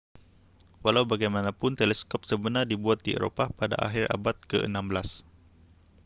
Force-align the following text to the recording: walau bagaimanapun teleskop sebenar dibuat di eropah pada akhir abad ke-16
walau 0.83 1.03
bagaimanapun 1.11 1.71
teleskop 1.79 2.21
sebenar 2.31 2.63
dibuat 2.71 2.99
di 3.05 3.11
eropah 3.17 3.49
pada 3.59 3.77
akhir 3.87 4.05
abad 4.17 4.33
ke-16 4.49 4.93